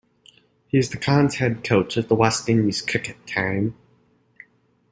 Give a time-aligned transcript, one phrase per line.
[0.67, 3.75] He is the current head coach of the West Indies cricket team.